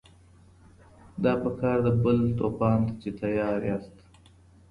[1.23, 3.95] دا په کار ده بل توپان ته چي تیار یاست